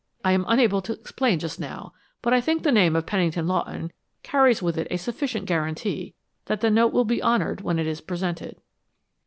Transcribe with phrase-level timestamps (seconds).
[0.25, 1.93] "I am unable to explain just now,
[2.23, 3.91] but I think the name of Pennington Lawton
[4.23, 8.01] carries with it a sufficient guarantee that the note will be honored when it is
[8.01, 8.59] presented."